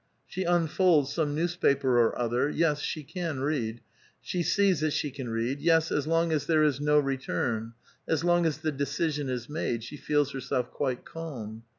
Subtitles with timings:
[0.25, 3.81] She unfolds some newspaper or other— yes, she can read;
[4.19, 7.73] she sees that she can read; yes, as long as there is "no re turn";
[8.07, 11.65] as long as the decision is made, she feels herself quite calm.